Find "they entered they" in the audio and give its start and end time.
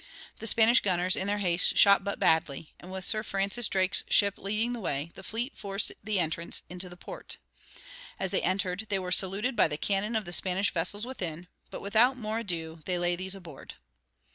8.31-8.97